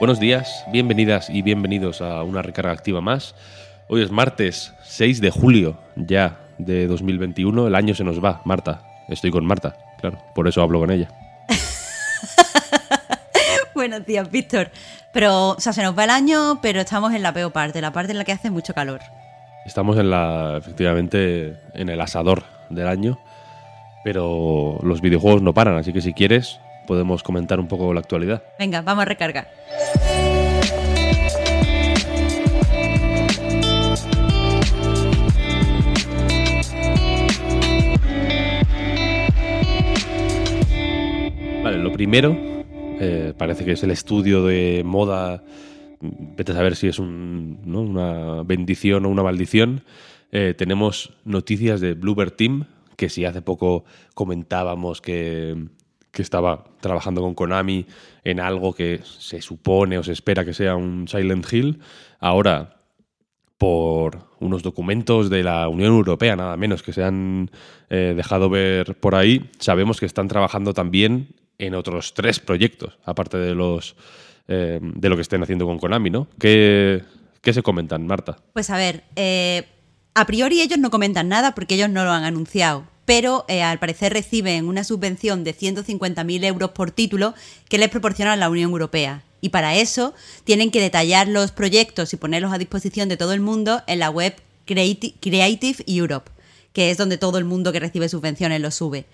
[0.00, 3.36] Buenos días, bienvenidas y bienvenidos a una recarga activa más.
[3.88, 7.68] Hoy es martes 6 de julio ya de 2021.
[7.68, 8.82] El año se nos va, Marta.
[9.08, 11.08] Estoy con Marta, claro, por eso hablo con ella.
[13.74, 14.72] Buenos días, Víctor.
[15.12, 17.92] Pero, o sea, se nos va el año, pero estamos en la peor parte, la
[17.92, 19.00] parte en la que hace mucho calor.
[19.64, 23.20] Estamos en la, efectivamente, en el asador del año,
[24.02, 28.42] pero los videojuegos no paran, así que si quieres podemos comentar un poco la actualidad.
[28.58, 29.48] Venga, vamos a recargar.
[41.62, 42.36] Vale, lo primero
[43.00, 45.42] eh, parece que es el estudio de moda.
[46.00, 47.80] Vete a saber si es un, ¿no?
[47.80, 49.82] una bendición o una maldición.
[50.30, 55.68] Eh, tenemos noticias de Bluebird Team, que si hace poco comentábamos que,
[56.14, 57.86] que estaba trabajando con Konami
[58.22, 61.80] en algo que se supone o se espera que sea un Silent Hill.
[62.20, 62.76] Ahora,
[63.58, 67.50] por unos documentos de la Unión Europea, nada menos, que se han
[67.90, 73.36] eh, dejado ver por ahí, sabemos que están trabajando también en otros tres proyectos, aparte
[73.36, 73.96] de los
[74.48, 76.28] eh, de lo que estén haciendo con Konami, ¿no?
[76.38, 77.02] ¿Qué,
[77.40, 78.36] qué se comentan, Marta?
[78.52, 79.66] Pues a ver, eh,
[80.14, 83.78] a priori ellos no comentan nada porque ellos no lo han anunciado, pero eh, al
[83.78, 87.34] parecer reciben una subvención de 150.000 euros por título
[87.68, 89.22] que les proporciona la Unión Europea.
[89.40, 93.40] Y para eso tienen que detallar los proyectos y ponerlos a disposición de todo el
[93.40, 94.34] mundo en la web
[94.66, 96.30] Creati- Creative Europe,
[96.72, 99.04] que es donde todo el mundo que recibe subvenciones lo sube.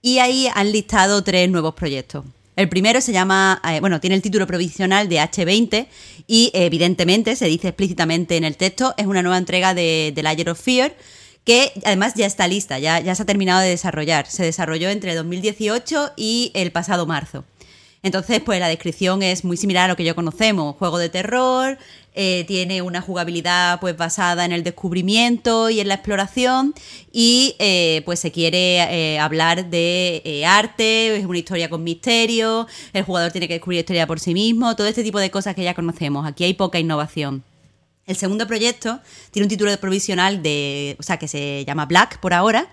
[0.00, 2.24] Y ahí han listado tres nuevos proyectos.
[2.54, 5.86] El primero se llama, eh, bueno, tiene el título provisional de H20
[6.26, 10.50] y evidentemente se dice explícitamente en el texto, es una nueva entrega de, de Layer
[10.50, 10.94] of Fear
[11.44, 14.26] que además ya está lista, ya, ya se ha terminado de desarrollar.
[14.26, 17.44] Se desarrolló entre 2018 y el pasado marzo.
[18.04, 20.74] Entonces, pues la descripción es muy similar a lo que ya conocemos.
[20.76, 21.78] Juego de terror,
[22.14, 26.74] eh, tiene una jugabilidad pues basada en el descubrimiento y en la exploración
[27.12, 28.78] y eh, pues se quiere
[29.14, 34.06] eh, hablar de arte, es una historia con misterio, el jugador tiene que descubrir historia
[34.08, 36.26] por sí mismo, todo este tipo de cosas que ya conocemos.
[36.26, 37.44] Aquí hay poca innovación.
[38.06, 42.34] El segundo proyecto tiene un título provisional de, o sea, que se llama Black por
[42.34, 42.68] ahora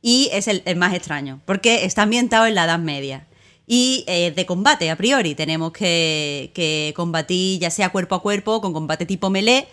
[0.00, 3.26] y es el, más extraño porque está ambientado en la Edad Media
[3.66, 5.34] y eh, de combate a priori.
[5.34, 9.66] Tenemos que, que combatir ya sea cuerpo a cuerpo, con combate tipo melee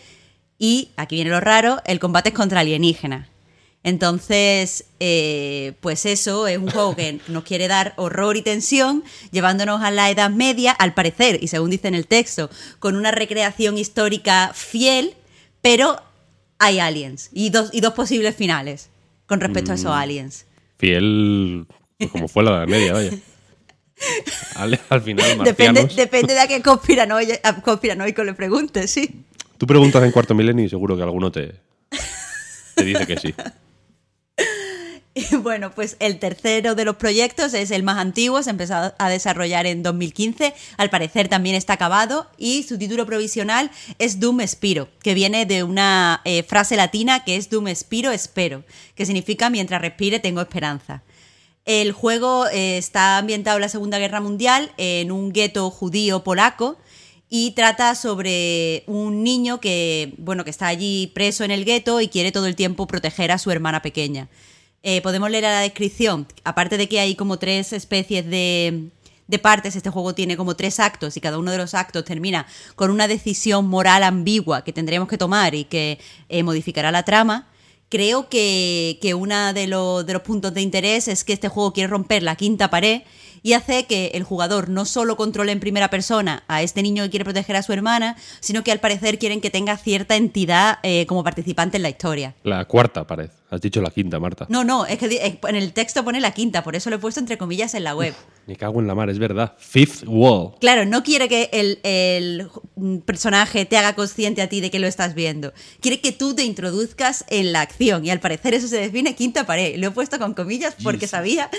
[0.58, 3.28] y, aquí viene lo raro, el combate es contra alienígenas.
[3.86, 9.84] Entonces, eh, pues eso es un juego que nos quiere dar horror y tensión, llevándonos
[9.84, 13.78] a la Edad Media, al parecer, y según dice en el texto, con una recreación
[13.78, 15.14] histórica fiel,
[15.62, 16.02] pero
[16.58, 18.90] hay aliens y dos, y dos posibles finales
[19.28, 20.48] con respecto a esos aliens.
[20.80, 21.68] Fiel,
[22.00, 23.12] pues como fue la Edad Media, vaya.
[24.56, 29.22] Al, al final, Depende, depende de a qué conspiranoico le preguntes, sí.
[29.60, 31.54] Tú preguntas en Cuarto Milenio y seguro que alguno te,
[32.76, 33.34] te dice que sí.
[35.16, 39.10] Y bueno, pues el tercero de los proyectos es el más antiguo, se empezó a
[39.10, 44.90] desarrollar en 2015, al parecer también está acabado y su título provisional es Doom Spiro,
[45.02, 49.82] que viene de una eh, frase latina que es Doom Spiro espero, que significa mientras
[49.82, 51.02] respire tengo esperanza.
[51.64, 56.78] El juego eh, está ambientado en la Segunda Guerra Mundial en un gueto judío polaco
[57.30, 62.10] y trata sobre un niño que, bueno, que está allí preso en el gueto y
[62.10, 64.28] quiere todo el tiempo proteger a su hermana pequeña.
[64.88, 68.92] Eh, podemos leer a la descripción, aparte de que hay como tres especies de,
[69.42, 72.46] partes, este juego tiene como tres actos y cada uno de los actos termina
[72.76, 75.98] con una decisión moral ambigua que tendremos que tomar y que
[76.30, 77.48] eh, modificará la trama.
[77.90, 82.22] Creo que, que uno de los puntos de interés es que este juego quiere romper
[82.22, 83.02] la quinta pared
[83.46, 87.12] y hace que el jugador no solo controle en primera persona a este niño que
[87.12, 91.06] quiere proteger a su hermana, sino que al parecer quieren que tenga cierta entidad eh,
[91.06, 92.34] como participante en la historia.
[92.44, 93.30] La cuarta pared.
[93.56, 94.46] Has dicho la quinta, Marta.
[94.50, 97.20] No, no, es que en el texto pone la quinta, por eso lo he puesto
[97.20, 98.14] entre comillas en la web.
[98.48, 99.54] Me cago en la mar, es verdad.
[99.58, 100.52] Fifth wall.
[100.60, 102.50] Claro, no quiere que el, el
[103.06, 105.54] personaje te haga consciente a ti de que lo estás viendo.
[105.80, 108.06] Quiere que tú te introduzcas en la acción.
[108.06, 109.78] Y al parecer eso se define quinta pared.
[109.80, 111.50] Lo he puesto con comillas porque sabía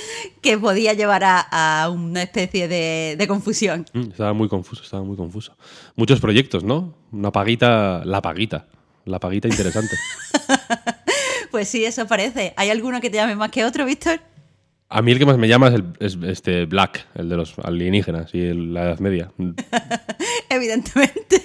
[0.42, 3.86] que podía llevar a, a una especie de, de confusión.
[3.92, 5.56] Mm, Estaba muy confuso, estaba muy confuso.
[5.96, 6.94] Muchos proyectos, ¿no?
[7.10, 8.66] Una paguita, la paguita.
[9.06, 9.96] La paguita interesante.
[11.56, 12.52] Pues sí, eso parece.
[12.58, 14.20] ¿Hay alguno que te llame más que otro, Víctor?
[14.90, 17.58] A mí el que más me llama es, el, es este Black, el de los
[17.60, 19.32] alienígenas y el- la Edad Media.
[20.50, 21.40] Evidentemente.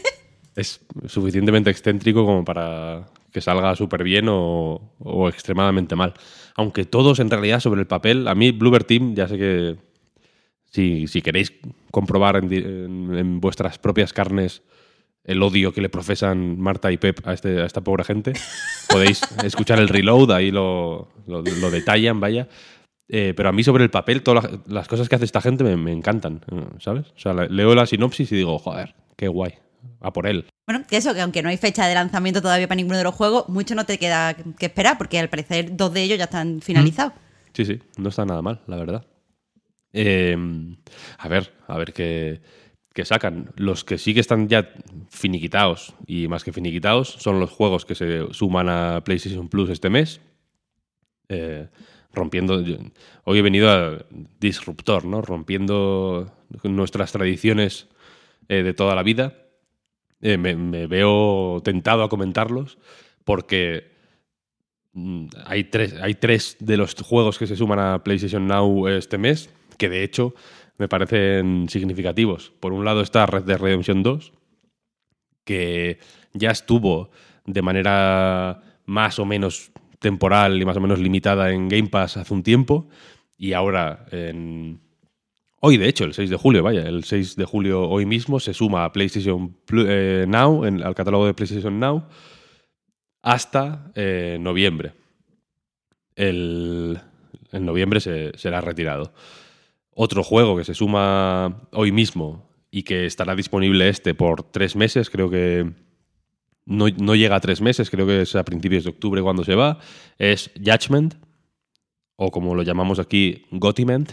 [0.54, 6.14] Es suficientemente excéntrico como para que salga súper bien o, o extremadamente mal.
[6.56, 9.78] Aunque todos en realidad sobre el papel, a mí Bluebird Team ya sé que
[10.66, 11.54] si, si queréis
[11.90, 14.62] comprobar en, di- en- en vuestras propias carnes
[15.24, 18.34] el odio que le profesan Marta y Pep a, este, a esta pobre gente,
[18.90, 22.48] podéis escuchar el reload, ahí lo, lo- lo detallan, vaya.
[23.14, 25.64] Eh, pero a mí sobre el papel, todas las, las cosas que hace esta gente
[25.66, 26.42] me, me encantan,
[26.80, 27.08] ¿sabes?
[27.16, 29.54] O sea, leo la sinopsis y digo, joder, qué guay,
[30.00, 30.46] a por él.
[30.66, 33.14] Bueno, que eso, que aunque no hay fecha de lanzamiento todavía para ninguno de los
[33.14, 36.62] juegos, mucho no te queda que esperar, porque al parecer dos de ellos ya están
[36.62, 37.14] finalizados.
[37.54, 39.06] Sí, sí, no está nada mal, la verdad.
[39.92, 40.38] Eh,
[41.18, 42.40] a ver, a ver qué,
[42.94, 43.52] qué sacan.
[43.56, 44.70] Los que sí que están ya
[45.10, 49.90] finiquitados y más que finiquitados son los juegos que se suman a PlayStation Plus este
[49.90, 50.22] mes.
[51.30, 51.68] Eh,
[52.14, 52.62] rompiendo.
[53.24, 54.06] Hoy he venido a
[54.40, 55.22] disruptor, ¿no?
[55.22, 56.32] Rompiendo
[56.64, 57.88] nuestras tradiciones
[58.50, 59.38] eh, de toda la vida.
[60.22, 62.78] Eh, me, me veo tentado a comentarlos
[63.24, 63.92] porque
[64.94, 69.18] Mm, hay tres, hay tres de los juegos que se suman a PlayStation Now este
[69.18, 70.34] mes, que de hecho
[70.82, 72.52] me parecen significativos.
[72.60, 74.34] Por un lado está Red Dead Redemption 2,
[75.46, 76.00] que
[76.34, 77.12] ya estuvo
[77.46, 82.34] de manera más o menos temporal y más o menos limitada en Game Pass hace
[82.34, 82.88] un tiempo,
[83.38, 84.06] y ahora.
[85.64, 88.52] Hoy, de hecho, el 6 de julio, vaya, el 6 de julio hoy mismo se
[88.56, 89.56] suma a PlayStation
[89.88, 92.08] eh, Now, en- al catálogo de PlayStation Now,
[93.22, 94.94] hasta eh, noviembre.
[96.16, 97.00] El,
[97.52, 99.14] en noviembre se, será retirado.
[99.94, 105.10] Otro juego que se suma hoy mismo y que estará disponible este por tres meses,
[105.10, 105.70] creo que
[106.66, 109.56] no, no llega a tres meses, creo que es a principios de octubre cuando se
[109.56, 109.80] va,
[110.18, 111.16] es Judgment,
[112.16, 114.12] o como lo llamamos aquí, Gotiment,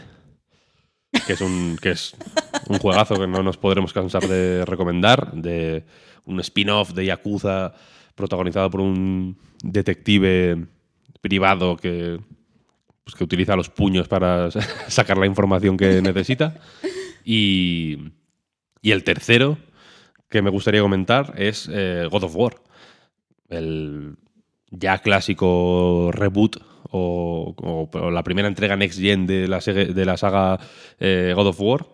[1.26, 2.16] que es un, que es
[2.68, 5.84] un juegazo que no nos podremos cansar de recomendar, de
[6.24, 7.74] un spin-off de Yakuza
[8.14, 10.66] protagonizado por un detective
[11.20, 12.18] privado que,
[13.08, 14.50] pues, que utiliza los puños para
[14.88, 16.60] sacar la información que necesita.
[17.24, 18.12] Y,
[18.82, 19.56] y el tercero
[20.28, 22.56] que me gustaría comentar es eh, God of War.
[23.48, 24.16] El
[24.70, 26.58] ya clásico reboot
[26.90, 30.58] o, la primera entrega Next Gen de la, de la saga
[31.00, 31.86] eh, God of War,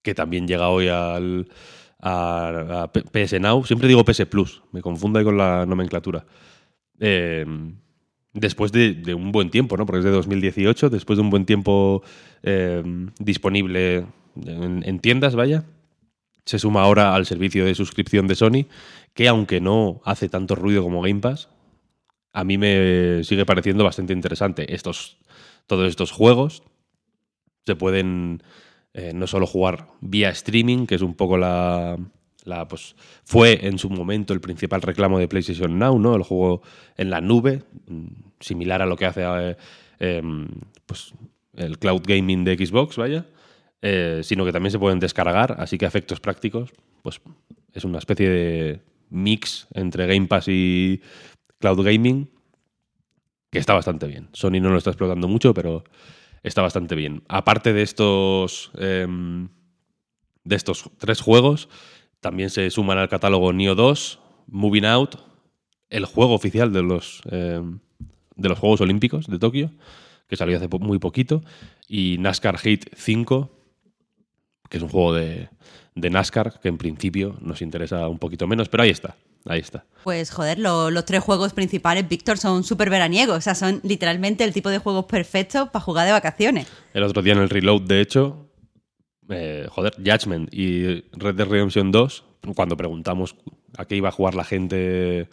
[0.00, 1.48] que también llega hoy al,
[1.98, 3.64] a, PS Now.
[3.64, 6.24] Siempre digo PS Plus, me confundo ahí con la nomenclatura.
[7.00, 7.44] Eh,
[8.34, 9.86] después de, un buen tiempo, ¿no?
[9.86, 12.02] Porque es de 2018, después de un buen tiempo
[12.42, 12.82] eh,
[13.18, 14.06] disponible
[14.44, 15.64] en, en tiendas, vaya,
[16.44, 18.66] se suma ahora al servicio de suscripción de Sony,
[19.14, 21.48] que aunque no hace tanto ruido como Game Pass,
[22.32, 24.74] a mí me sigue pareciendo bastante interesante.
[24.74, 25.18] Estos,
[25.66, 26.64] todos estos juegos
[27.64, 28.42] se pueden
[28.92, 31.96] eh, no solo jugar vía streaming, que es un poco la,
[32.68, 32.94] pues,
[33.24, 36.14] fue en su momento el principal reclamo de PlayStation Now, ¿no?
[36.14, 36.62] El juego
[36.96, 38.06] en la nube, mm,
[38.40, 39.56] similar a lo que hace eh,
[39.98, 40.48] em,
[40.86, 41.14] pues,
[41.56, 43.26] el cloud gaming de Xbox, vaya.
[43.82, 46.70] eh, sino que también se pueden descargar, así que efectos prácticos,
[47.02, 47.20] pues
[47.74, 51.02] es una especie de mix entre Game Pass y
[51.58, 52.30] cloud gaming
[53.50, 54.28] que está bastante bien.
[54.32, 55.84] Sony no lo está explotando mucho, pero
[56.42, 57.22] está bastante bien.
[57.28, 59.48] Aparte de estos, em,
[60.44, 61.68] de estos tres juegos,
[62.24, 65.16] también se suman al catálogo Neo 2, Moving Out,
[65.90, 67.80] el juego oficial de los, em,
[68.34, 69.70] de los Juegos Olímpicos de Tokio,
[70.26, 71.42] que salió hace po- muy poquito,
[71.86, 73.50] y NASCAR Heat 5,
[74.70, 75.50] que es un juego de,
[75.94, 79.84] de NASCAR que en principio nos interesa un poquito menos, pero ahí está, ahí está.
[80.02, 83.36] Pues joder, lo- los tres juegos principales, Víctor, son súper veraniegos.
[83.36, 86.66] O sea, son literalmente el tipo de juegos perfectos para jugar de vacaciones.
[86.94, 88.48] El otro día en el reload, de hecho,
[89.28, 93.36] eh, joder, Judgment y Red Dead Redemption 2, cuando preguntamos
[93.76, 95.28] a qué iba a jugar la gente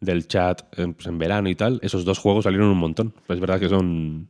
[0.00, 3.14] del chat en, pues, en verano y tal, esos dos juegos salieron un montón.
[3.28, 4.28] Es verdad que son,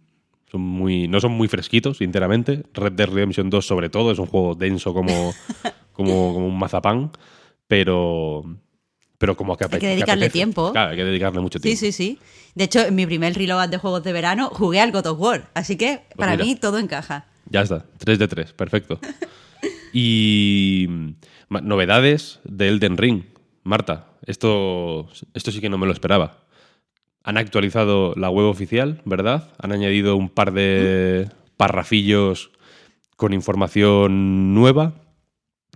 [0.51, 2.63] Son muy, no son muy fresquitos, sinceramente.
[2.73, 5.33] Red Dead Redemption 2 sobre todo, es un juego denso como,
[5.93, 7.11] como, como un mazapán,
[7.67, 8.45] pero,
[9.19, 10.33] pero como que Hay que dedicarle apetece.
[10.39, 10.73] tiempo.
[10.73, 11.81] Claro, hay que dedicarle mucho Sí, tiempo.
[11.81, 12.19] sí, sí.
[12.55, 15.51] De hecho, en mi primer reload de juegos de verano jugué al God of War.
[15.55, 16.45] Así que para Pues mira.
[16.45, 17.27] mí todo encaja.
[17.51, 18.99] Ya está, 3 de 3, perfecto.
[19.93, 20.89] y
[21.49, 23.23] novedades de Elden Ring.
[23.63, 26.45] Marta, esto, esto sí que no me lo esperaba.
[27.25, 29.53] Han actualizado la web oficial, ¿verdad?
[29.59, 32.51] Han añadido un par de parrafillos
[33.17, 34.95] con información nueva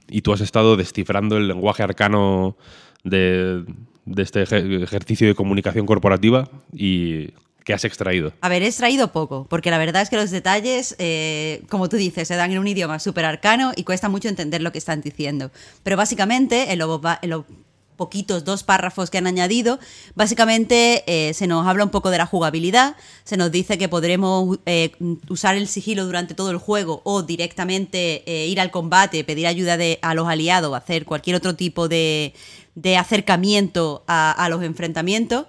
[0.09, 2.57] y tú has estado descifrando el lenguaje arcano
[3.03, 3.65] de,
[4.05, 7.31] de este ejer- ejercicio de comunicación corporativa y
[7.65, 8.33] ¿qué has extraído?
[8.41, 11.97] A ver, he extraído poco, porque la verdad es que los detalles, eh, como tú
[11.97, 15.01] dices, se dan en un idioma súper arcano y cuesta mucho entender lo que están
[15.01, 15.51] diciendo.
[15.83, 17.45] Pero básicamente, en los, los
[17.97, 19.79] poquitos dos párrafos que han añadido,
[20.15, 24.59] básicamente eh, se nos habla un poco de la jugabilidad, se nos dice que podremos
[24.65, 24.93] eh,
[25.29, 29.77] usar el sigilo durante todo el juego o directamente eh, ir al combate, pedir ayuda
[29.77, 32.33] de, a los aliados, hacer cualquier otro tipo de,
[32.75, 35.45] de acercamiento a- a los enfrentamientos.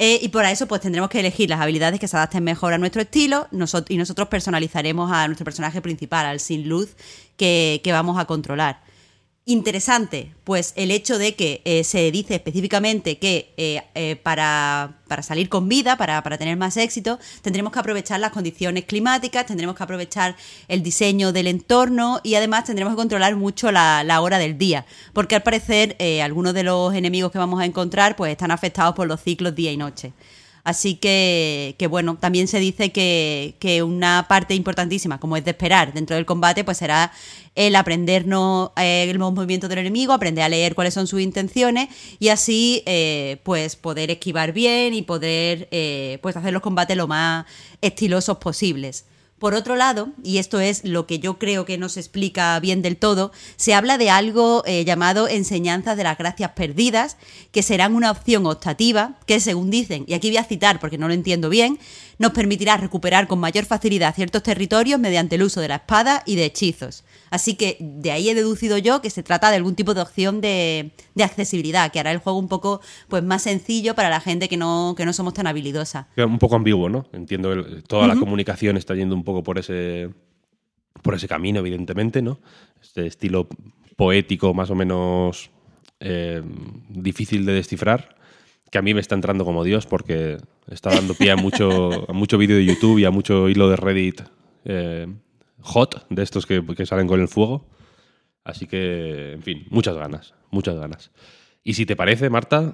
[0.00, 2.78] Eh, y por eso pues tendremos que elegir las habilidades que se adapten mejor a
[2.78, 6.94] nuestro estilo nosot- y nosotros personalizaremos a nuestro personaje principal, al Sin Luz,
[7.36, 8.80] que, que vamos a controlar.
[9.50, 15.22] Interesante, pues el hecho de que eh, se dice específicamente que eh, eh, para, para
[15.22, 19.74] salir con vida, para, para tener más éxito, tendremos que aprovechar las condiciones climáticas, tendremos
[19.74, 20.36] que aprovechar
[20.68, 24.84] el diseño del entorno y además tendremos que controlar mucho la, la hora del día,
[25.14, 29.08] porque al parecer algunos de los enemigos que vamos a encontrar pues están afectados por
[29.08, 30.12] los ciclos día y noche.
[30.64, 35.52] Así que, que, bueno, también se dice que, que una parte importantísima, como es de
[35.52, 37.12] esperar dentro del combate, pues será
[37.58, 41.88] el aprendernos eh, los movimientos del enemigo, aprender a leer cuáles son sus intenciones
[42.20, 47.08] y así eh, pues poder esquivar bien y poder eh, pues hacer los combates lo
[47.08, 47.46] más
[47.80, 49.06] estilosos posibles.
[49.38, 52.82] Por otro lado, y esto es lo que yo creo que no se explica bien
[52.82, 57.16] del todo, se habla de algo eh, llamado enseñanzas de las gracias perdidas,
[57.52, 61.06] que serán una opción optativa, que según dicen, y aquí voy a citar porque no
[61.06, 61.78] lo entiendo bien,
[62.18, 66.34] nos permitirá recuperar con mayor facilidad ciertos territorios mediante el uso de la espada y
[66.34, 67.04] de hechizos.
[67.30, 70.40] Así que de ahí he deducido yo que se trata de algún tipo de opción
[70.40, 74.48] de, de accesibilidad, que hará el juego un poco pues, más sencillo para la gente
[74.48, 76.08] que no, que no somos tan habilidosa.
[76.16, 77.06] Un poco ambiguo, ¿no?
[77.12, 80.10] Entiendo, el- toda la comunicación está yendo un poco por ese,
[81.02, 82.40] por ese camino, evidentemente, ¿no?
[82.82, 83.48] Este estilo
[83.96, 85.50] poético más o menos
[86.00, 86.42] eh,
[86.88, 88.16] difícil de descifrar,
[88.70, 90.36] que a mí me está entrando como Dios porque
[90.70, 93.76] está dando pie a mucho, a mucho vídeo de YouTube y a mucho hilo de
[93.76, 94.20] Reddit
[94.64, 95.06] eh,
[95.60, 97.66] hot, de estos que, que salen con el fuego.
[98.44, 101.10] Así que, en fin, muchas ganas, muchas ganas.
[101.62, 102.72] Y si te parece, Marta,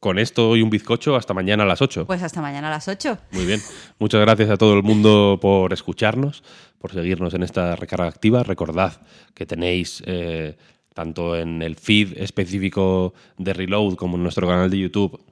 [0.00, 2.06] con esto y un bizcocho, hasta mañana a las 8.
[2.06, 3.18] Pues hasta mañana a las 8.
[3.32, 3.60] Muy bien.
[3.98, 6.42] Muchas gracias a todo el mundo por escucharnos,
[6.78, 8.42] por seguirnos en esta recarga activa.
[8.42, 9.00] Recordad
[9.34, 10.56] que tenéis eh,
[10.94, 15.22] tanto en el feed específico de Reload como en nuestro canal de YouTube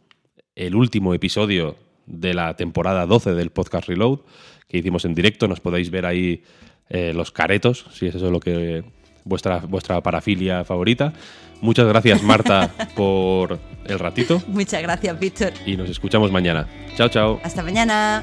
[0.54, 1.76] el último episodio
[2.08, 4.20] de la temporada 12 del podcast Reload
[4.68, 5.48] que hicimos en directo.
[5.48, 6.42] Nos podéis ver ahí
[6.88, 8.84] eh, los caretos, si es eso lo que
[9.24, 11.12] vuestra, vuestra parafilia favorita.
[11.60, 15.52] Muchas gracias, Marta, por el ratito Muchas gracias, Víctor.
[15.66, 16.68] y nos escuchamos mañana.
[16.96, 17.40] Chao, chao.
[17.42, 18.22] Hasta mañana.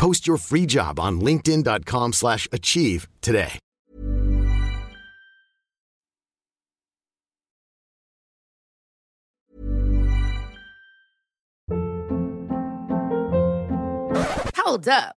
[0.00, 3.58] Post your free job on linkedin.com/achieve slash achieve today.
[14.56, 15.19] Hold up.